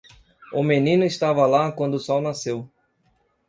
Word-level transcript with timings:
O 0.51 0.63
menino 0.63 1.05
estava 1.05 1.45
lá 1.45 1.71
quando 1.71 1.93
o 1.93 1.99
sol 1.99 2.21
nasceu. 2.21 2.67